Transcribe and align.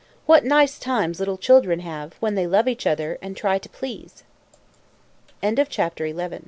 What 0.25 0.43
nice 0.43 0.79
times 0.79 1.19
little 1.19 1.37
children 1.37 1.81
have, 1.81 2.15
when 2.19 2.33
they 2.33 2.47
love 2.47 2.67
each 2.67 2.87
other, 2.87 3.19
and 3.21 3.37
try 3.37 3.59
to 3.59 3.69
please! 3.69 4.23
THE 5.43 5.67
POO 6.33 6.39